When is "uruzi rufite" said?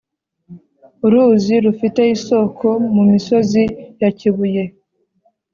1.05-2.01